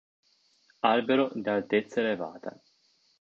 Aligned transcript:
Albero 0.79 1.29
di 1.31 1.47
altezza 1.47 1.99
elevata. 1.99 2.59